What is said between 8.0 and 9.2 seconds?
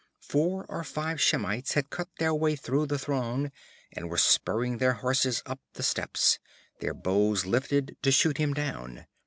to shoot him down.